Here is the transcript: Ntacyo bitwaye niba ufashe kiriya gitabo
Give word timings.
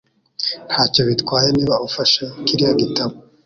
Ntacyo 0.69 1.01
bitwaye 1.09 1.49
niba 1.57 1.75
ufashe 1.87 2.23
kiriya 2.45 2.73
gitabo 2.81 3.13